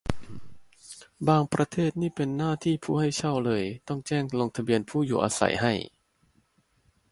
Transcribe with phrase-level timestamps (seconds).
[1.27, 5.73] บางประเทศนี่เป็นหน้าที่ผู้ให้เช่าเลย ต้องแจ้งลงทะเบียนผู้อยู่อาศัยให้